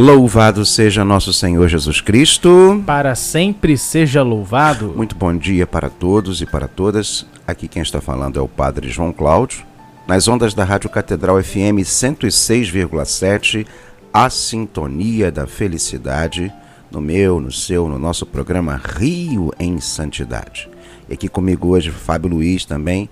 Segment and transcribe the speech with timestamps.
[0.00, 2.80] Louvado seja nosso Senhor Jesus Cristo.
[2.86, 4.94] Para sempre seja louvado.
[4.96, 7.26] Muito bom dia para todos e para todas.
[7.44, 9.66] Aqui quem está falando é o Padre João Cláudio.
[10.06, 13.66] Nas ondas da Rádio Catedral FM 106,7,
[14.14, 16.52] a sintonia da felicidade,
[16.92, 20.70] no meu, no seu, no nosso programa Rio em Santidade.
[21.08, 23.10] E aqui comigo hoje Fábio Luiz também,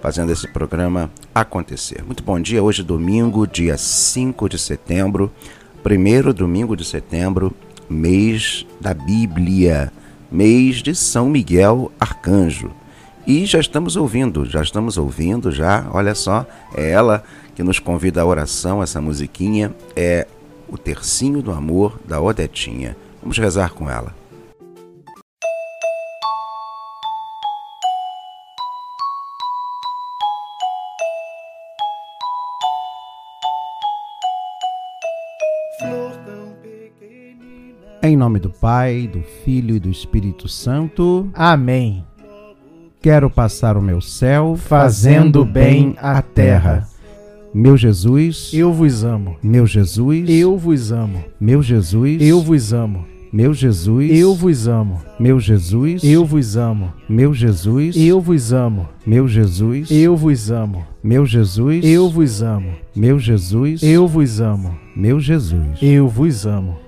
[0.00, 2.04] fazendo esse programa acontecer.
[2.04, 5.32] Muito bom dia, hoje domingo, dia 5 de setembro,
[5.82, 7.54] primeiro domingo de setembro,
[7.88, 9.92] mês da Bíblia,
[10.30, 12.70] mês de São Miguel Arcanjo.
[13.26, 17.22] E já estamos ouvindo, já estamos ouvindo, já, olha só, é ela
[17.54, 20.26] que nos convida à oração, essa musiquinha é
[20.68, 22.96] o Tercinho do Amor da Odetinha.
[23.20, 24.17] Vamos rezar com ela.
[38.08, 41.28] Em nome do Pai, do Filho e do Espírito Santo.
[41.34, 42.02] Amém.
[43.02, 46.88] Quero passar o meu céu fazendo bem à terra.
[47.52, 49.36] Meu Jesus, eu vos amo.
[49.42, 51.22] Meu Jesus, eu vos amo.
[51.38, 53.04] Meu Jesus, eu vos amo.
[53.30, 55.02] Meu Jesus, eu vos amo.
[55.20, 56.94] Meu Jesus, eu vos amo.
[57.06, 58.88] Meu Jesus, eu vos amo.
[59.06, 60.82] Meu Jesus, eu vos amo.
[61.04, 62.72] Meu Jesus, eu vos amo.
[62.96, 64.78] Meu Jesus, eu vos amo.
[64.96, 66.87] Meu Jesus, eu vos amo.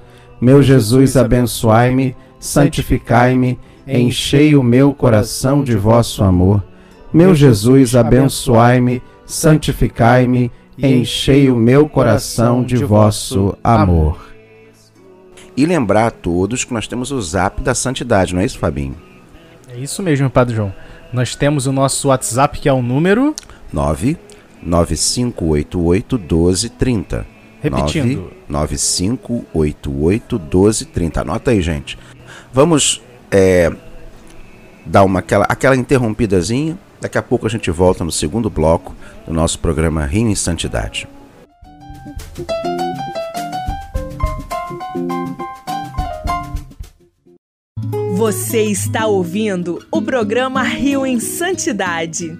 [0.41, 6.63] Meu Jesus, abençoai-me, santificai-me, enchei o meu coração de vosso amor.
[7.13, 14.19] Meu Jesus, abençoai-me, santificai-me, enchei o meu coração de vosso amor.
[15.55, 18.95] E lembrar a todos que nós temos o zap da santidade, não é isso, Fabinho?
[19.69, 20.73] É isso mesmo, Padre João.
[21.13, 23.35] Nós temos o nosso WhatsApp que é o número
[23.71, 27.30] 99588 1230.
[27.61, 28.31] Repetindo.
[28.49, 31.21] 9588 1230.
[31.21, 31.97] Anota aí, gente.
[32.51, 33.71] Vamos é,
[34.85, 36.77] dar uma, aquela, aquela interrompidazinha.
[36.99, 38.95] Daqui a pouco a gente volta no segundo bloco
[39.25, 41.07] do nosso programa Rio em Santidade.
[48.15, 52.37] Você está ouvindo o programa Rio em Santidade.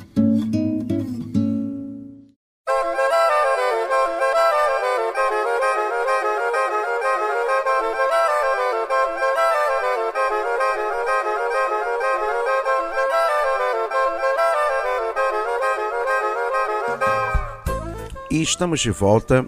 [18.52, 19.48] Estamos de volta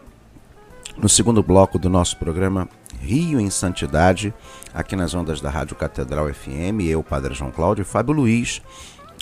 [0.98, 2.70] no segundo bloco do nosso programa
[3.02, 4.34] Rio em Santidade,
[4.74, 8.62] aqui nas ondas da Rádio Catedral FM, eu, Padre João Cláudio e Fábio Luiz.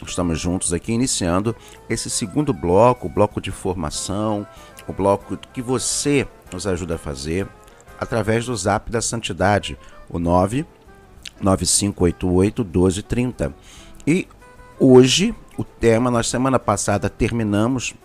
[0.06, 1.56] Estamos juntos aqui iniciando
[1.90, 4.46] esse segundo bloco, o bloco de formação,
[4.88, 7.48] o bloco que você nos ajuda a fazer
[8.00, 9.76] através do Zap da Santidade,
[10.08, 13.52] o 99588 1230.
[14.06, 14.28] E
[14.80, 17.96] hoje, o tema, nós semana passada terminamos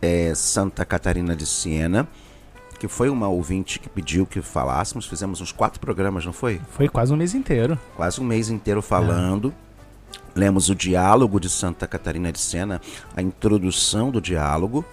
[0.00, 2.08] é, Santa Catarina de Siena,
[2.78, 5.06] que foi uma ouvinte que pediu que falássemos.
[5.06, 6.60] Fizemos uns quatro programas, não foi?
[6.70, 7.78] Foi quase um mês inteiro.
[7.96, 9.52] Quase um mês inteiro falando.
[9.64, 10.38] É.
[10.38, 12.80] Lemos o diálogo de Santa Catarina de Siena,
[13.16, 14.84] a introdução do diálogo,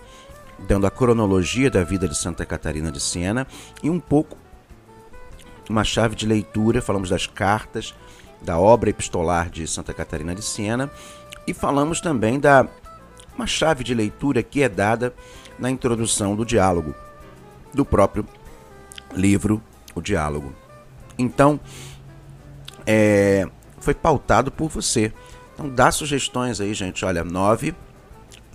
[0.67, 3.45] dando a cronologia da vida de Santa Catarina de Siena
[3.83, 4.37] e um pouco
[5.69, 6.81] uma chave de leitura.
[6.81, 7.93] Falamos das cartas,
[8.41, 10.89] da obra epistolar de Santa Catarina de Siena
[11.45, 12.67] e falamos também da
[13.37, 15.13] uma chave de leitura que é dada
[15.59, 16.95] na introdução do diálogo
[17.73, 18.25] do próprio
[19.13, 19.61] livro
[19.93, 20.53] O Diálogo.
[21.17, 21.59] Então,
[22.85, 23.47] é,
[23.79, 25.13] foi pautado por você.
[25.53, 27.05] Então, dá sugestões aí, gente.
[27.05, 27.75] Olha, 9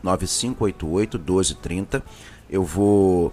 [0.03, 2.03] 9588 1230.
[2.49, 3.33] Eu vou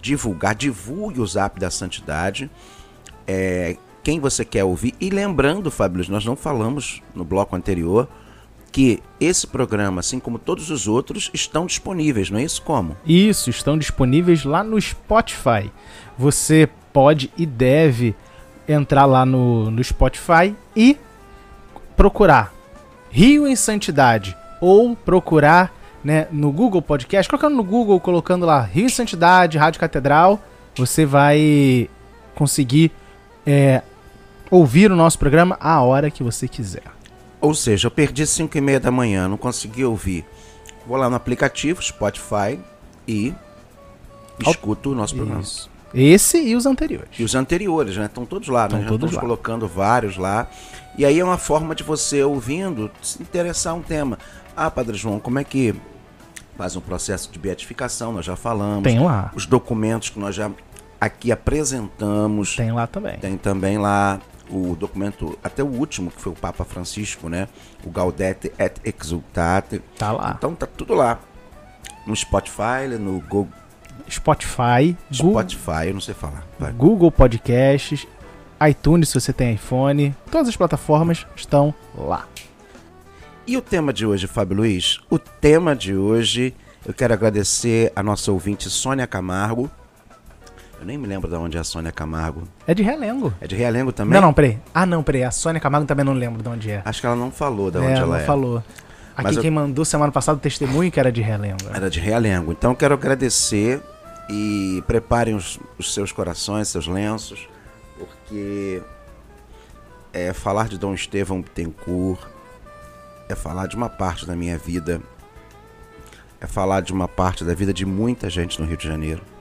[0.00, 2.50] divulgar, divulgue o Zap da Santidade.
[3.26, 4.94] É, quem você quer ouvir.
[5.00, 8.08] E lembrando, Fábio, nós não falamos no bloco anterior
[8.72, 12.62] que esse programa, assim como todos os outros, estão disponíveis, não é isso?
[12.62, 12.96] Como?
[13.06, 15.70] Isso, estão disponíveis lá no Spotify.
[16.18, 18.16] Você pode e deve
[18.66, 20.96] entrar lá no, no Spotify e
[21.94, 22.54] procurar
[23.10, 25.72] Rio em Santidade ou procurar
[26.02, 30.40] né, no Google Podcast, colocando no Google, colocando lá Rio em Santidade, Rádio Catedral,
[30.74, 31.88] você vai
[32.34, 32.90] conseguir
[33.46, 33.82] é,
[34.50, 37.01] ouvir o nosso programa a hora que você quiser.
[37.42, 40.24] Ou seja, eu perdi 5 e meia da manhã, não consegui ouvir.
[40.86, 42.58] Vou lá no aplicativo Spotify
[43.06, 43.34] e
[44.40, 45.40] escuto o nosso programa.
[45.40, 45.68] Isso.
[45.92, 47.10] Esse e os anteriores.
[47.18, 48.06] E os anteriores, né?
[48.06, 48.84] Estão todos lá, Estão né?
[48.84, 49.20] Já todos estamos lá.
[49.20, 50.48] colocando vários lá.
[50.96, 54.18] E aí é uma forma de você, ouvindo, se interessar um tema.
[54.56, 55.74] Ah, Padre João, como é que
[56.56, 58.12] faz um processo de beatificação?
[58.12, 58.84] Nós já falamos.
[58.84, 59.32] Tem lá.
[59.34, 60.50] Os documentos que nós já
[61.00, 62.54] aqui apresentamos.
[62.56, 63.18] Tem lá também.
[63.18, 64.20] Tem também lá
[64.52, 67.48] o documento, até o último, que foi o Papa Francisco, né?
[67.84, 69.80] O Gaudete et Exultate.
[69.96, 70.34] Tá lá.
[70.36, 71.18] Então tá tudo lá.
[72.06, 73.48] No Spotify, no Google.
[74.10, 74.96] Spotify.
[75.10, 76.46] Spotify, eu não sei falar.
[76.58, 76.72] Vai.
[76.72, 78.06] Google Podcasts,
[78.68, 80.14] iTunes, se você tem iPhone.
[80.30, 82.26] Todas as plataformas estão lá.
[83.46, 85.00] E o tema de hoje, Fábio Luiz?
[85.10, 86.54] O tema de hoje,
[86.86, 89.70] eu quero agradecer a nossa ouvinte Sônia Camargo
[90.82, 92.42] eu nem me lembro de onde é a Sônia Camargo.
[92.66, 93.32] É de Realengo.
[93.40, 94.14] É de Realengo também?
[94.14, 94.58] Não, não, peraí.
[94.74, 95.22] Ah, não, peraí.
[95.22, 96.82] A Sônia Camargo também não lembro de onde é.
[96.84, 98.24] Acho que ela não falou de é, onde ela não é.
[98.24, 98.58] falou.
[99.16, 99.52] Aqui Mas quem eu...
[99.52, 101.68] mandou semana passada o testemunho que era de Realengo.
[101.72, 102.50] Era de Realengo.
[102.50, 103.80] Então eu quero agradecer
[104.28, 107.48] e preparem os, os seus corações, seus lenços,
[107.96, 108.82] porque
[110.12, 112.20] é falar de Dom Estevão Bittencourt
[113.28, 115.00] é falar de uma parte da minha vida,
[116.40, 119.31] é falar de uma parte da vida de muita gente no Rio de Janeiro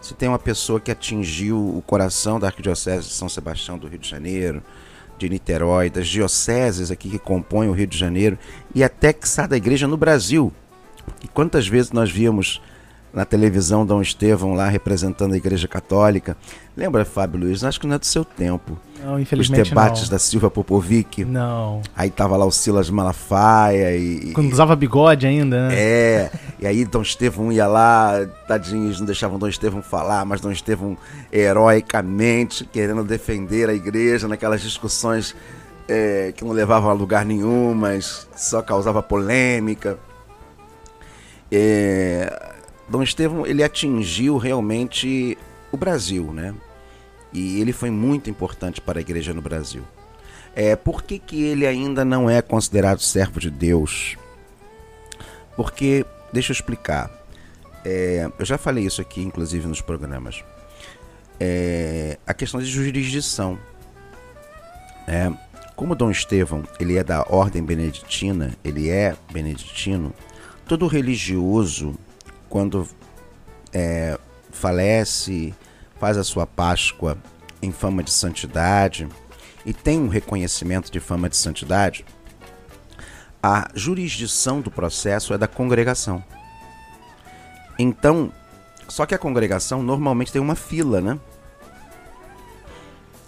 [0.00, 3.98] se tem uma pessoa que atingiu o coração da Arquidiocese de São Sebastião do Rio
[3.98, 4.62] de Janeiro,
[5.18, 8.38] de Niterói, das dioceses aqui que compõem o Rio de Janeiro
[8.74, 10.52] e até que da igreja no Brasil.
[11.22, 12.60] E quantas vezes nós víamos
[13.16, 16.36] na televisão Dom Estevão lá representando a Igreja Católica.
[16.76, 17.64] Lembra, Fábio Luiz?
[17.64, 18.78] Acho que não é do seu tempo.
[19.02, 20.08] Não, infelizmente Os debates não.
[20.10, 21.24] da Silva Popovic.
[21.24, 21.80] Não.
[21.96, 24.32] Aí tava lá o Silas Malafaia e...
[24.34, 25.74] Quando usava bigode ainda, né?
[25.74, 26.30] É.
[26.60, 30.94] E aí Dom Estevão ia lá, tadinhos, não deixavam Dom Estevão falar, mas Dom Estevão
[31.32, 35.34] heroicamente querendo defender a igreja naquelas discussões
[35.88, 39.98] é, que não levavam a lugar nenhum, mas só causava polêmica.
[41.50, 42.45] É,
[42.88, 45.36] Dom Estevão ele atingiu realmente
[45.72, 46.54] o Brasil, né?
[47.32, 49.82] E ele foi muito importante para a igreja no Brasil.
[50.54, 54.16] É, por que, que ele ainda não é considerado servo de Deus?
[55.54, 57.10] Porque, deixa eu explicar.
[57.84, 60.42] É, eu já falei isso aqui, inclusive, nos programas.
[61.38, 63.58] É, a questão de jurisdição.
[65.06, 65.30] É,
[65.74, 70.12] como Dom Estevão ele é da ordem beneditina, ele é beneditino,
[70.66, 71.94] todo religioso
[72.56, 72.88] quando
[73.70, 74.18] é,
[74.50, 75.54] falece,
[76.00, 77.18] faz a sua Páscoa
[77.60, 79.06] em fama de santidade
[79.66, 82.02] e tem um reconhecimento de fama de santidade,
[83.42, 86.24] a jurisdição do processo é da congregação.
[87.78, 88.32] Então,
[88.88, 91.20] só que a congregação normalmente tem uma fila, né?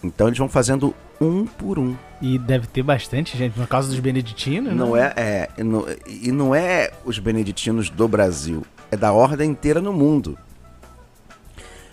[0.03, 1.95] Então eles vão fazendo um por um.
[2.23, 5.13] E deve ter bastante gente, no caso dos beneditinos, não né?
[5.15, 9.93] é, é no, e não é os beneditinos do Brasil, é da ordem inteira no
[9.93, 10.39] mundo.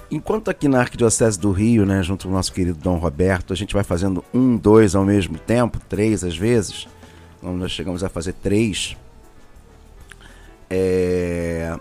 [0.09, 3.55] Enquanto aqui na Arquidiocese do Rio, né, junto com o nosso querido Dom Roberto, a
[3.55, 6.87] gente vai fazendo um, dois ao mesmo tempo, três às vezes,
[7.41, 8.95] nós chegamos a fazer três.
[10.69, 11.77] É...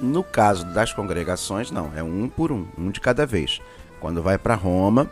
[0.00, 3.60] No caso das congregações, não, é um por um, um de cada vez.
[4.00, 5.08] Quando vai para Roma,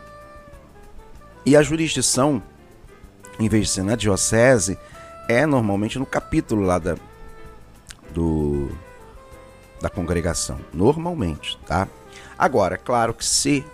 [1.45, 2.41] e a jurisdição,
[3.39, 4.77] em vez de ser na diocese,
[5.27, 6.95] é normalmente no capítulo lá da,
[8.13, 8.69] do,
[9.81, 11.87] da congregação, normalmente, tá?
[12.37, 13.65] Agora, claro que se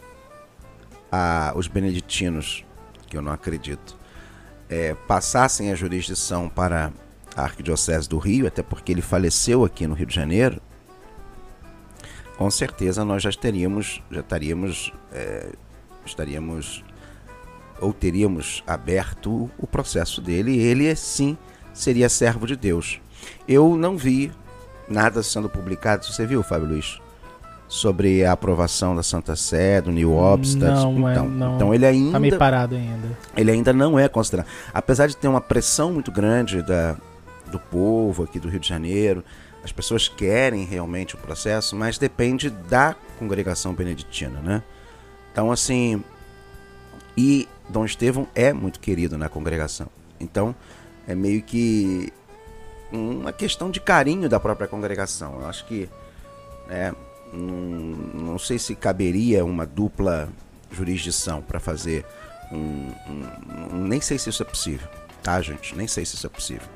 [1.11, 2.63] a, os beneditinos,
[3.07, 3.97] que eu não acredito,
[4.69, 6.91] é, passassem a jurisdição para
[7.35, 10.61] a Arquidiocese do Rio, até porque ele faleceu aqui no Rio de Janeiro,
[12.37, 15.51] com certeza nós já teríamos, já estaríamos, é,
[16.05, 16.83] estaríamos
[17.79, 21.37] ou teríamos aberto o processo dele e ele sim
[21.73, 22.99] seria servo de Deus.
[23.47, 24.31] Eu não vi
[24.87, 26.05] nada sendo publicado.
[26.05, 26.99] Você viu, Fábio Luiz?
[27.67, 30.69] Sobre a aprovação da Santa Sé, do New Obstat.
[30.69, 31.55] Não, então, não.
[31.55, 32.11] então ele ainda.
[32.11, 33.17] Tá meio parado ainda.
[33.35, 34.47] Ele ainda não é considerado.
[34.73, 36.95] Apesar de ter uma pressão muito grande da,
[37.51, 39.23] do povo aqui do Rio de Janeiro,
[39.63, 44.63] as pessoas querem realmente o processo, mas depende da congregação beneditina, né?
[45.31, 46.03] Então, assim.
[47.17, 49.87] E Dom Estevão é muito querido na congregação.
[50.19, 50.53] Então,
[51.07, 52.11] é meio que
[52.91, 55.39] uma questão de carinho da própria congregação.
[55.41, 55.89] Eu acho que
[56.69, 56.93] é,
[57.31, 57.57] não,
[58.31, 60.29] não sei se caberia uma dupla
[60.71, 62.05] jurisdição para fazer
[62.51, 64.87] um, um, um, Nem sei se isso é possível,
[65.23, 65.75] tá, gente?
[65.75, 66.67] Nem sei se isso é possível.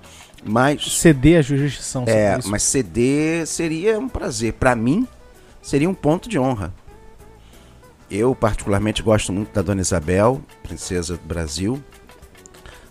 [0.44, 1.00] Mas.
[1.00, 2.06] Ceder a jurisdição.
[2.08, 2.50] É, isso.
[2.50, 4.54] mas ceder seria um prazer.
[4.54, 5.08] Para mim,
[5.62, 6.74] seria um ponto de honra.
[8.10, 11.84] Eu, particularmente, gosto muito da Dona Isabel, princesa do Brasil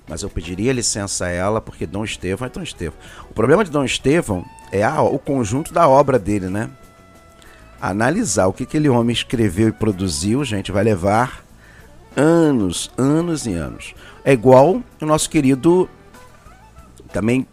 [0.09, 2.99] mas eu pediria licença a ela porque Dom Estevão é Dom Estevão.
[3.31, 6.71] O problema de Dom Estevão é a, o conjunto da obra dele, né?
[7.81, 11.45] Analisar o que aquele homem escreveu e produziu, gente, vai levar
[12.17, 13.95] anos, anos e anos.
[14.25, 15.89] É igual o nosso querido.
[17.13, 17.47] Também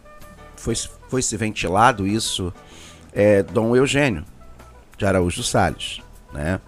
[0.56, 0.74] foi,
[1.08, 2.52] foi se ventilado isso,
[3.12, 4.24] é, Dom Eugênio
[4.98, 6.00] de Araújo Salles,
[6.32, 6.60] né?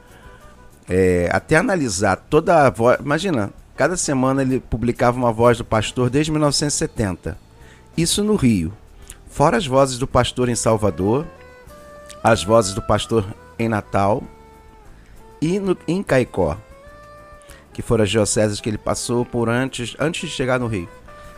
[0.89, 2.99] É, até analisar toda a voz.
[3.01, 7.39] Imagina, Cada semana ele publicava uma voz do pastor desde 1970.
[7.97, 8.73] Isso no Rio.
[9.31, 11.25] Fora as vozes do pastor em Salvador,
[12.21, 13.25] as vozes do pastor
[13.57, 14.25] em Natal
[15.41, 16.59] e no, em Caicó,
[17.73, 20.89] que foram as dioceses que ele passou por antes, antes de chegar no Rio.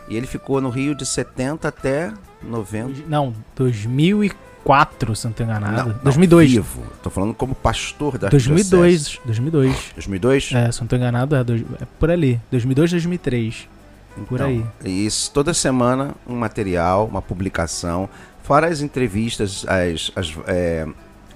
[0.09, 3.07] E ele ficou no Rio de 70 até 90.
[3.07, 4.50] Não, 2004.
[4.65, 5.89] 2004, se não estou enganado.
[5.89, 6.51] Não, 2002.
[6.51, 6.83] Vivo.
[7.01, 9.19] Tô falando como pastor da 2002.
[9.25, 9.91] 2002.
[9.95, 10.51] 2002?
[10.53, 12.39] É, se não estou enganado, é, dois, é por ali.
[12.51, 13.69] 2002, 2003.
[14.13, 14.63] Então, por aí.
[14.85, 18.09] Isso, toda semana um material, uma publicação,
[18.43, 20.87] fora as entrevistas as, as é,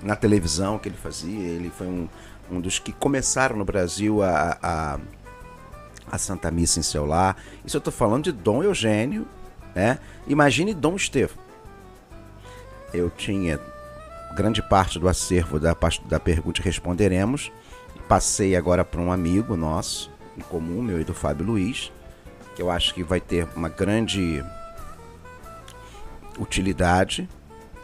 [0.04, 1.48] na televisão que ele fazia.
[1.50, 2.08] Ele foi um,
[2.52, 5.00] um dos que começaram no Brasil a, a,
[6.12, 7.38] a Santa Missa em seu lar.
[7.66, 9.26] Isso eu estou falando de Dom Eugênio,
[9.74, 9.98] né?
[10.28, 11.45] Imagine Dom Estevão
[12.96, 13.60] eu tinha
[14.36, 15.76] grande parte do acervo da,
[16.06, 17.52] da pergunta responderemos.
[18.08, 21.92] Passei agora para um amigo nosso, em comum, meu e do Fábio Luiz,
[22.56, 24.44] que eu acho que vai ter uma grande
[26.38, 27.28] utilidade,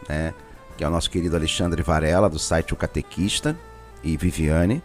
[0.08, 0.34] né?
[0.76, 3.56] que é o nosso querido Alexandre Varela, do site O Catequista,
[4.02, 4.82] e Viviane.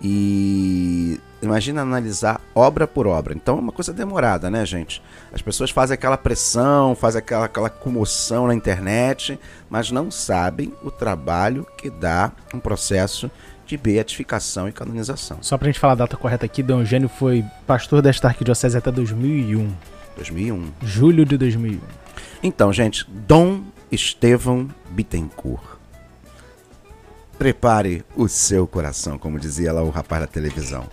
[0.00, 3.34] E imagina analisar obra por obra.
[3.34, 5.02] Então é uma coisa demorada, né, gente?
[5.32, 10.90] As pessoas fazem aquela pressão, fazem aquela, aquela comoção na internet, mas não sabem o
[10.90, 13.30] trabalho que dá um processo
[13.66, 15.38] de beatificação e canonização.
[15.40, 18.90] Só pra gente falar a data correta aqui, Dom Eugênio foi pastor desta arquidiocese até
[18.90, 19.72] 2001.
[20.16, 20.72] 2001.
[20.82, 21.80] Julho de 2001.
[22.42, 25.74] Então, gente, Dom Estevão Bittencourt
[27.38, 30.84] Prepare o seu coração, como dizia lá o rapaz da televisão.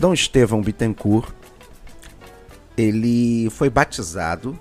[0.00, 1.28] Dom Estevão Bittencourt,
[2.74, 4.58] ele foi batizado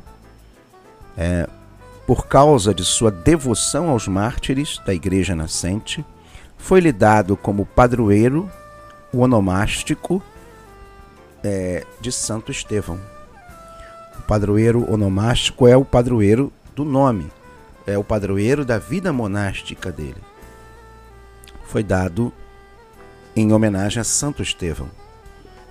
[1.18, 1.50] é,
[2.06, 6.06] por causa de sua devoção aos mártires da Igreja Nascente,
[6.56, 8.48] foi-lhe dado como padroeiro
[9.12, 10.22] o onomástico
[11.44, 13.00] é, de Santo Estevão.
[14.18, 17.30] O padroeiro onomástico é o padroeiro do nome,
[17.86, 20.22] é o padroeiro da vida monástica dele.
[21.66, 22.32] Foi dado
[23.36, 24.90] em homenagem a Santo Estevão.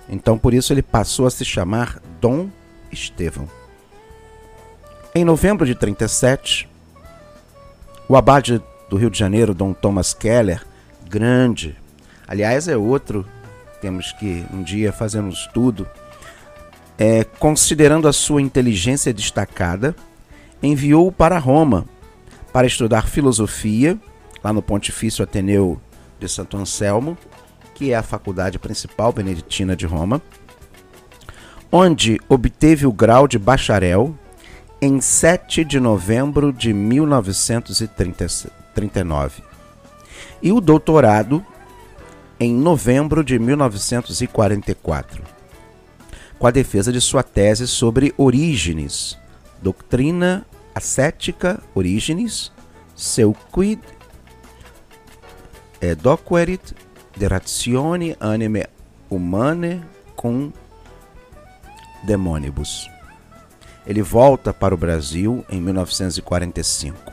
[0.07, 2.49] Então, por isso, ele passou a se chamar Dom
[2.91, 3.47] Estevão.
[5.15, 6.69] Em novembro de 37,
[8.07, 10.65] o abade do Rio de Janeiro, Dom Thomas Keller,
[11.07, 11.75] grande,
[12.27, 13.25] aliás, é outro,
[13.83, 15.85] temos que um dia fazer um estudo,
[16.97, 19.93] é, considerando a sua inteligência destacada,
[20.61, 21.85] enviou-o para Roma
[22.53, 23.99] para estudar filosofia,
[24.41, 25.81] lá no Pontifício Ateneu
[26.17, 27.17] de Santo Anselmo,
[27.75, 30.21] que é a faculdade principal beneditina de Roma,
[31.69, 34.17] onde obteve o grau de bacharel
[34.81, 39.43] em 7 de novembro de 1939
[40.41, 41.45] e o doutorado
[42.43, 45.23] em novembro de 1944,
[46.37, 49.17] com a defesa de sua tese sobre Orígenes,
[49.61, 50.45] doutrina
[50.75, 52.51] ascética Orígenes,
[52.95, 53.79] seu quid
[55.79, 56.75] é, doquerit
[57.15, 58.65] de ratione anime
[59.09, 59.81] humane
[60.15, 60.51] cum
[62.03, 62.89] demonibus.
[63.85, 67.11] Ele volta para o Brasil em 1945.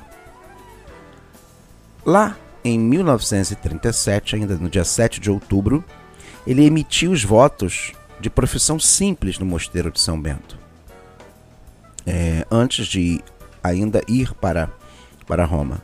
[2.05, 5.85] Lá em 1937, ainda no dia 7 de outubro,
[6.47, 10.59] ele emitiu os votos de profissão simples no Mosteiro de São Bento.
[12.07, 13.23] É, antes de
[13.63, 14.71] ainda ir para,
[15.27, 15.83] para Roma.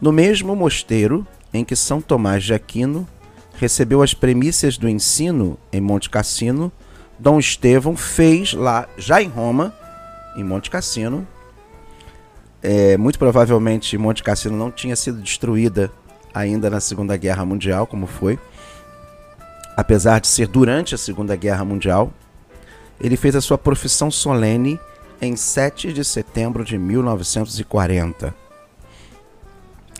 [0.00, 3.06] No mesmo mosteiro, em que São Tomás de Aquino
[3.54, 6.72] recebeu as premissas do ensino em Monte Cassino,
[7.18, 9.74] Dom Estevão fez lá, já em Roma,
[10.36, 11.26] em Monte Cassino.
[12.62, 15.90] É, muito provavelmente Monte Cassino não tinha sido destruída
[16.34, 18.38] ainda na Segunda Guerra Mundial, como foi.
[19.76, 22.12] Apesar de ser durante a Segunda Guerra Mundial,
[23.00, 24.78] ele fez a sua profissão solene
[25.22, 28.34] em 7 de setembro de 1940.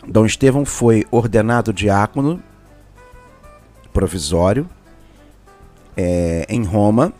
[0.06, 2.40] Dom Estevão foi ordenado diácono
[3.92, 4.68] provisório
[5.96, 7.12] é, em Roma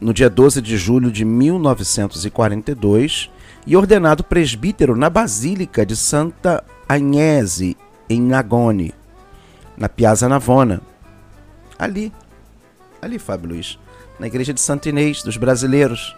[0.00, 3.30] no dia 12 de julho de 1942
[3.70, 7.76] e ordenado presbítero na Basílica de Santa Agnese,
[8.08, 8.92] em Nagone,
[9.76, 10.80] na Piazza Navona.
[11.78, 12.12] Ali,
[13.00, 13.78] ali, Fábio Luiz,
[14.18, 16.16] na igreja de Santa Inês dos brasileiros,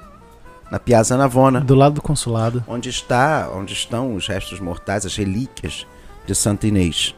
[0.71, 1.61] na Piazza Navona.
[1.61, 2.65] Do lado do consulado.
[2.67, 5.87] Onde está, onde estão os restos mortais, as relíquias
[6.27, 7.15] de Santa Inês.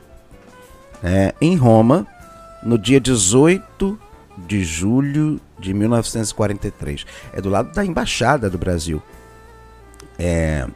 [1.01, 2.09] É, em Roma,
[2.61, 3.97] no dia 18
[4.37, 7.07] de julho de 1943.
[7.33, 9.01] É do lado da embaixada do Brasil.
[10.19, 10.67] É,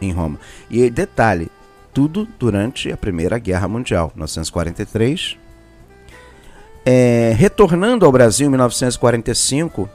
[0.00, 0.38] em Roma.
[0.70, 1.50] E detalhe,
[1.92, 5.36] tudo durante a Primeira Guerra Mundial, 1943.
[6.84, 9.90] É, retornando ao Brasil em 1945,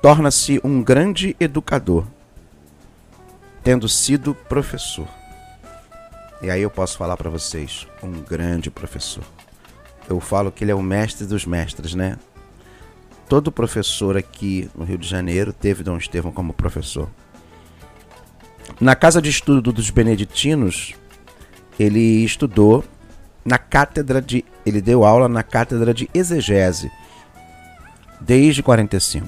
[0.00, 2.04] torna-se um grande educador,
[3.64, 5.08] tendo sido professor.
[6.42, 9.24] E aí eu posso falar para vocês, um grande professor.
[10.08, 12.18] Eu falo que ele é o mestre dos mestres, né?
[13.32, 17.08] Todo professor aqui no Rio de Janeiro teve Dom Estevão como professor.
[18.78, 20.92] Na casa de estudo dos beneditinos,
[21.80, 22.84] ele estudou
[23.42, 24.44] na cátedra de.
[24.66, 26.92] Ele deu aula na cátedra de exegese
[28.20, 29.26] desde 45.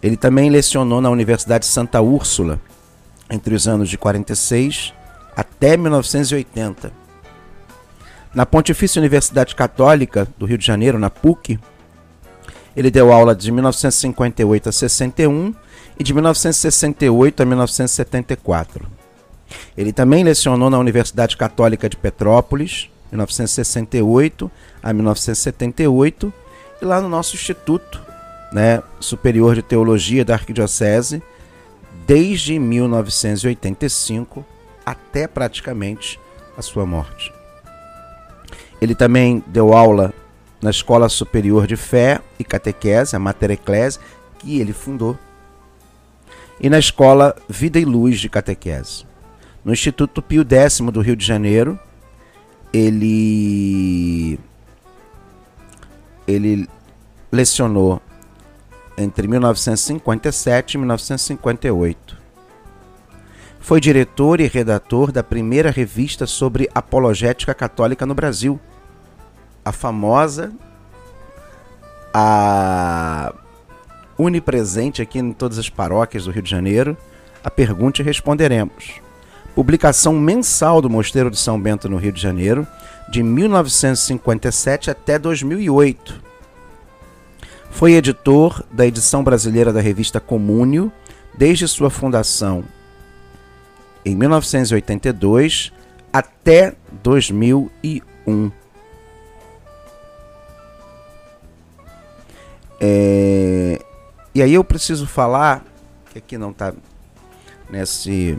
[0.00, 2.60] Ele também lecionou na Universidade Santa Úrsula
[3.28, 4.94] entre os anos de 46
[5.36, 6.92] até 1980.
[8.32, 11.58] Na Pontifícia Universidade Católica do Rio de Janeiro, na PUC,
[12.78, 15.52] ele deu aula de 1958 a 61
[15.98, 18.86] e de 1968 a 1974.
[19.76, 24.48] Ele também lecionou na Universidade Católica de Petrópolis, 1968
[24.80, 26.32] a 1978,
[26.80, 28.00] e lá no nosso Instituto
[28.52, 31.20] né, Superior de Teologia da Arquidiocese
[32.06, 34.46] desde 1985
[34.86, 36.20] até praticamente
[36.56, 37.32] a sua morte.
[38.80, 40.14] Ele também deu aula
[40.60, 43.98] na Escola Superior de Fé e Catequese, a Mater Ecclesi,
[44.38, 45.16] que ele fundou,
[46.60, 49.06] e na Escola Vida e Luz de Catequese.
[49.64, 51.78] No Instituto Pio X do Rio de Janeiro,
[52.72, 54.38] ele
[56.26, 56.68] ele
[57.32, 58.02] lecionou
[58.96, 62.18] entre 1957 e 1958.
[63.60, 68.58] Foi diretor e redator da primeira revista sobre apologética católica no Brasil,
[69.68, 70.52] a famosa
[72.12, 73.34] a
[74.16, 76.96] onipresente aqui em todas as paróquias do Rio de Janeiro.
[77.44, 79.00] A pergunta e responderemos.
[79.54, 82.66] Publicação mensal do Mosteiro de São Bento no Rio de Janeiro,
[83.08, 86.22] de 1957 até 2008.
[87.70, 90.90] Foi editor da edição brasileira da revista Comúnio
[91.36, 92.64] desde sua fundação
[94.04, 95.72] em 1982
[96.12, 98.50] até 2001.
[102.80, 103.80] É,
[104.34, 105.64] e aí eu preciso falar
[106.10, 106.72] que aqui não está
[107.68, 108.38] nesse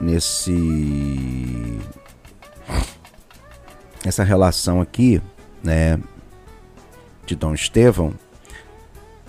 [0.00, 1.78] nesse
[4.04, 5.20] essa relação aqui,
[5.62, 6.00] né,
[7.26, 8.14] de Dom Estevão,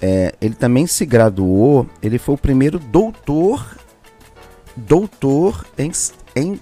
[0.01, 3.77] é, ele também se graduou, ele foi o primeiro doutor
[4.75, 5.91] doutor em,
[6.35, 6.61] em,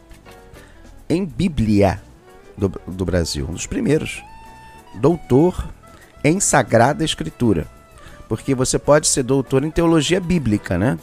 [1.08, 2.02] em Bíblia
[2.58, 4.24] do, do Brasil, um dos primeiros.
[4.96, 5.72] Doutor
[6.24, 7.68] em Sagrada Escritura.
[8.28, 10.98] Porque você pode ser doutor em teologia bíblica, né?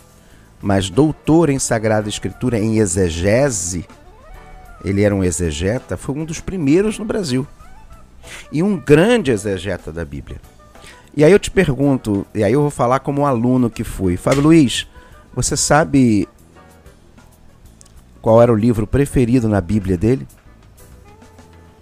[0.60, 3.86] Mas doutor em Sagrada Escritura, em exegese,
[4.84, 7.46] ele era um exegeta, foi um dos primeiros no Brasil.
[8.50, 10.40] E um grande exegeta da Bíblia.
[11.16, 14.16] E aí eu te pergunto, e aí eu vou falar como um aluno que fui.
[14.16, 14.86] Fábio Luiz,
[15.34, 16.28] você sabe
[18.20, 20.26] qual era o livro preferido na Bíblia dele?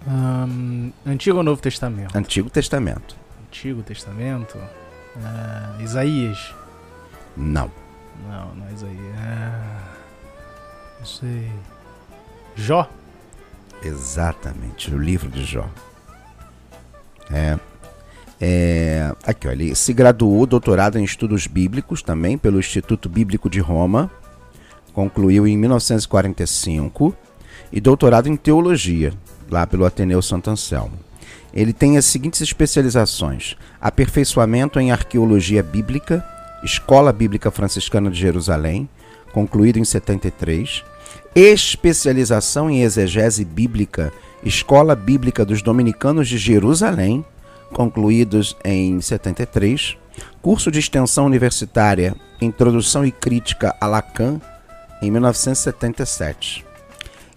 [0.07, 2.15] Um, Antigo ou Novo Testamento?
[2.15, 3.15] Antigo Testamento.
[3.55, 4.57] Antigo Testamento?
[4.57, 6.53] Uh, Isaías?
[7.37, 7.71] Não.
[8.27, 8.99] Não, não é Isaías.
[8.99, 9.95] Uh,
[10.99, 11.51] não sei.
[12.53, 12.89] Jó?
[13.81, 15.69] Exatamente, o livro de Jó.
[17.31, 17.57] É.
[18.41, 23.61] é aqui, ó, ele se graduou, doutorado em estudos bíblicos também pelo Instituto Bíblico de
[23.61, 24.11] Roma.
[24.91, 27.15] Concluiu em 1945
[27.71, 29.13] e doutorado em teologia
[29.49, 31.04] lá pelo Ateneu Santo Anselmo.
[31.55, 36.23] Ele tem as seguintes especializações: aperfeiçoamento em arqueologia bíblica,
[36.63, 38.89] Escola Bíblica Franciscana de Jerusalém,
[39.31, 40.83] concluído em 73,
[41.35, 44.11] especialização em exegese bíblica,
[44.43, 47.23] Escola Bíblica dos Dominicanos de Jerusalém,
[47.73, 49.97] concluídos em 73,
[50.41, 54.39] curso de extensão universitária Introdução e Crítica a Lacan,
[55.01, 56.64] em 1977.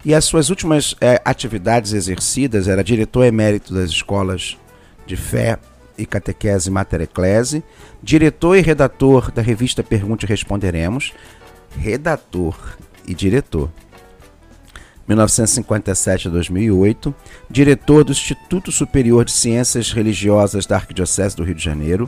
[0.03, 4.57] E as suas últimas é, atividades exercidas era diretor emérito das escolas
[5.05, 5.59] de fé
[5.97, 7.61] e catequese Mater Ecclesi,
[8.01, 11.13] diretor e redator da revista Pergunte e Responderemos,
[11.77, 13.69] redator e diretor.
[15.09, 17.13] 1957 a 2008,
[17.49, 22.07] diretor do Instituto Superior de Ciências Religiosas da Arquidiocese do Rio de Janeiro,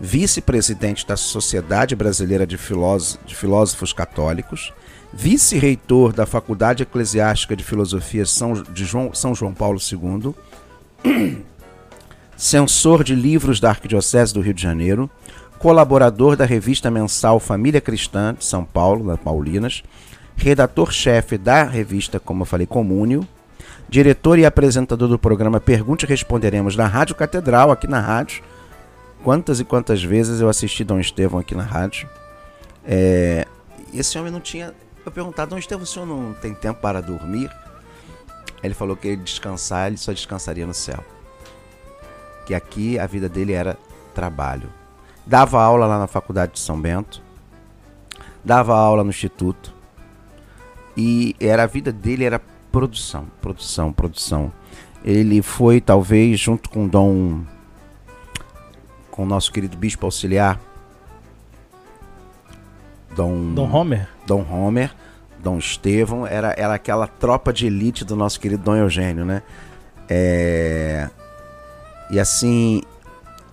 [0.00, 4.72] vice-presidente da Sociedade Brasileira de Filósofos Católicos,
[5.12, 10.34] vice-reitor da Faculdade Eclesiástica de Filosofia São, de João, São João Paulo II,
[12.36, 15.10] censor de livros da Arquidiocese do Rio de Janeiro,
[15.58, 19.82] colaborador da revista mensal Família Cristã de São Paulo, da Paulinas,
[20.36, 23.26] redator-chefe da revista, como eu falei, Comúnio,
[23.88, 28.42] diretor e apresentador do programa Pergunte e Responderemos na Rádio Catedral, aqui na rádio.
[29.22, 32.08] Quantas e quantas vezes eu assisti Dom Estevão aqui na rádio.
[32.86, 33.46] É,
[33.92, 34.72] esse homem não tinha
[35.10, 37.50] perguntar, Dom Estevão, o senhor não tem tempo para dormir?
[38.62, 41.02] Ele falou que ele descansar, ele só descansaria no céu.
[42.46, 43.78] Que aqui a vida dele era
[44.14, 44.70] trabalho.
[45.26, 47.22] Dava aula lá na faculdade de São Bento,
[48.44, 49.72] dava aula no instituto,
[50.96, 52.40] e era a vida dele era
[52.72, 54.52] produção, produção, produção.
[55.04, 57.44] Ele foi talvez junto com Dom
[59.10, 60.60] com o nosso querido bispo auxiliar
[63.20, 64.08] Dom, Dom Homer.
[64.26, 64.90] Dom Homer,
[65.42, 69.42] Dom Estevão, era, era aquela tropa de elite do nosso querido Dom Eugênio, né?
[70.08, 71.10] É...
[72.10, 72.82] E assim,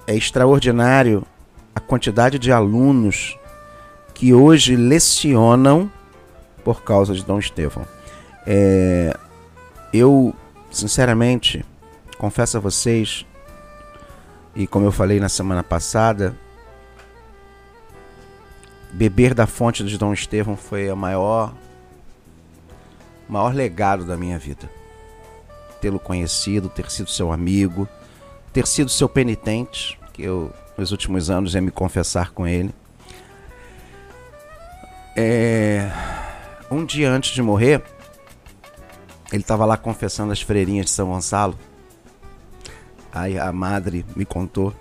[0.07, 1.23] é extraordinário
[1.75, 3.37] a quantidade de alunos
[4.13, 5.91] que hoje lecionam
[6.63, 7.85] por causa de Dom Estevão.
[8.45, 9.13] É...
[9.91, 10.33] Eu,
[10.71, 11.65] sinceramente,
[12.17, 13.25] confesso a vocês,
[14.55, 16.33] e como eu falei na semana passada,
[18.97, 21.53] beber da fonte de Dom Estevão foi o maior,
[23.29, 24.67] maior legado da minha vida.
[25.79, 27.87] Tê-lo conhecido, ter sido seu amigo,
[28.51, 32.73] ter sido seu penitente, que eu nos últimos anos ia me confessar com ele.
[35.15, 35.91] É...
[36.71, 37.83] Um dia antes de morrer,
[39.31, 41.57] ele estava lá confessando as freirinhas de São Gonçalo.
[43.13, 44.73] Aí a madre me contou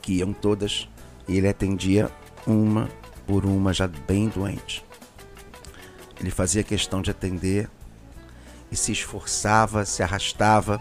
[0.00, 0.88] que iam todas
[1.28, 2.10] e ele atendia
[2.46, 2.88] uma
[3.26, 4.84] por uma já bem doente.
[6.18, 7.68] Ele fazia questão de atender
[8.70, 10.80] e se esforçava, se arrastava.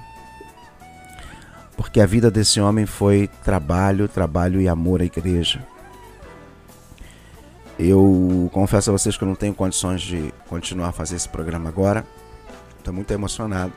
[1.76, 5.66] porque a vida desse homem foi trabalho, trabalho e amor à igreja.
[7.78, 11.68] Eu confesso a vocês que eu não tenho condições de continuar a fazer esse programa
[11.68, 12.06] agora.
[12.78, 13.74] Estou muito emocionado.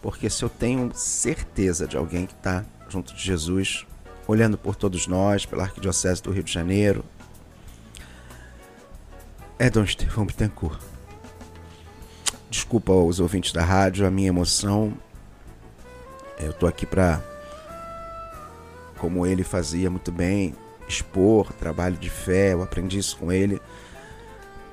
[0.00, 3.86] Porque se eu tenho certeza de alguém que está junto de Jesus,
[4.26, 7.04] olhando por todos nós, pela Arquidiocese do Rio de Janeiro,
[9.58, 10.80] é Dom Estevão Bittencourt.
[12.50, 14.94] Desculpa os ouvintes da rádio, a minha emoção.
[16.38, 17.22] Eu estou aqui para,
[18.98, 20.54] como ele fazia muito bem,
[20.88, 23.60] expor trabalho de fé, eu aprendi isso com ele.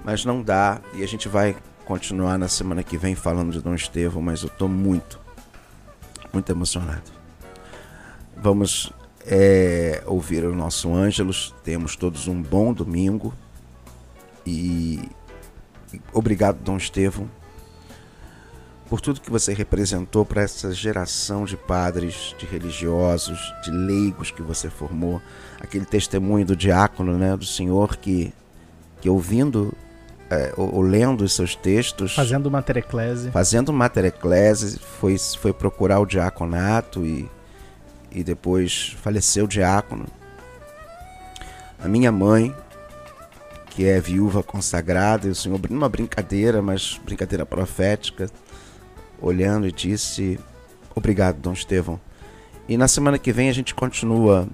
[0.03, 3.75] Mas não dá, e a gente vai continuar na semana que vem falando de Dom
[3.75, 5.19] Estevão, mas eu estou muito,
[6.33, 7.11] muito emocionado.
[8.37, 8.91] Vamos
[9.25, 13.33] é, ouvir o nosso Ângelos, temos todos um bom domingo
[14.45, 14.99] e
[16.13, 17.29] obrigado, Dom Estevão,
[18.89, 24.41] por tudo que você representou para essa geração de padres, de religiosos, de leigos que
[24.41, 25.21] você formou.
[25.61, 28.33] Aquele testemunho do diácono, né, do senhor que,
[28.99, 29.73] que ouvindo
[30.29, 32.15] é, ou, ou, lendo os seus textos.
[32.15, 33.31] Fazendo matereclese.
[33.31, 37.29] Fazendo matereclese, foi, foi procurar o diaconato e,
[38.11, 40.05] e depois faleceu diácono.
[41.79, 42.55] A minha mãe,
[43.69, 48.29] que é viúva consagrada, e o senhor, numa brincadeira, mas brincadeira profética,
[49.19, 50.39] olhando e disse:
[50.93, 51.99] Obrigado, Dom Estevão.
[52.67, 54.47] E na semana que vem a gente continua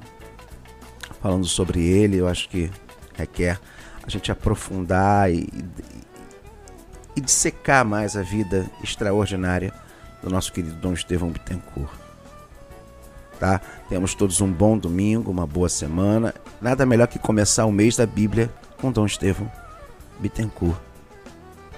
[1.22, 2.18] falando sobre ele.
[2.18, 2.72] Eu acho que
[3.16, 3.60] requer
[4.04, 5.66] a gente aprofundar e, e,
[7.18, 9.74] e dissecar mais a vida extraordinária
[10.22, 12.07] do nosso querido Dom Estevão Bittencourt.
[13.40, 13.62] Tá?
[13.88, 16.34] Temos todos um bom domingo, uma boa semana.
[16.60, 18.50] Nada melhor que começar o mês da Bíblia
[18.82, 19.52] com Dom Estevão
[20.20, 20.78] Bittencourt.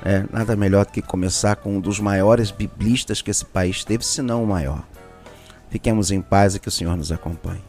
[0.03, 4.21] É, nada melhor que começar com um dos maiores biblistas que esse país teve, se
[4.21, 4.83] não o maior.
[5.69, 7.68] Fiquemos em paz e que o Senhor nos acompanhe.